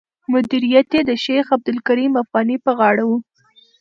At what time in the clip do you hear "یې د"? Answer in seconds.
0.95-1.11